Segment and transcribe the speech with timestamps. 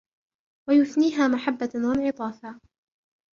[0.69, 2.59] وَيُثْنِيهَا مَحَبَّةً وَانْعِطَافًا